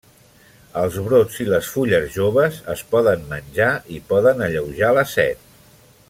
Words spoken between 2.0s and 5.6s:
joves es poden menjar i poden alleujar la set.